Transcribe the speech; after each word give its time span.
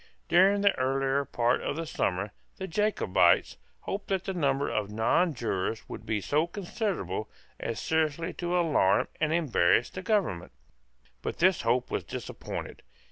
During 0.29 0.61
the 0.61 0.75
earlier 0.79 1.23
part 1.25 1.61
of 1.61 1.75
the 1.75 1.85
summer, 1.85 2.31
the 2.57 2.65
Jacobites 2.67 3.57
hoped 3.81 4.07
that 4.07 4.23
the 4.23 4.33
number 4.33 4.67
of 4.67 4.89
nonjurors 4.89 5.87
would 5.87 6.07
be 6.07 6.19
so 6.19 6.47
considerable 6.47 7.29
as 7.59 7.79
seriously 7.79 8.33
to 8.33 8.57
alarm 8.59 9.09
and 9.19 9.31
embarrass 9.31 9.91
the 9.91 10.01
Government. 10.01 10.53
But 11.21 11.37
this 11.37 11.61
hope 11.61 11.91
was 11.91 12.03
disappointed. 12.03 12.81